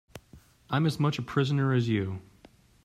I'm 0.71 0.87
as 0.87 0.99
much 0.99 1.19
a 1.19 1.21
prisoner 1.21 1.73
as 1.73 1.87
you. 1.87 2.23